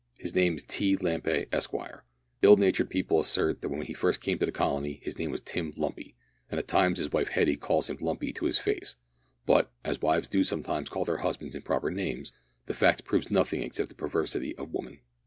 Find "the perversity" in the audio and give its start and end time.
13.89-14.55